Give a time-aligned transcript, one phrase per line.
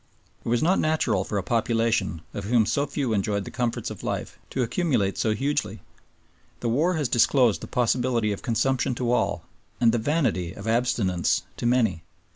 [0.43, 4.01] It was not natural for a population, of whom so few enjoyed the comforts of
[4.01, 5.79] life, to accumulate so hugely.
[6.61, 9.43] The war has disclosed the possibility of consumption to all
[9.79, 12.01] and the vanity of abstinence to many.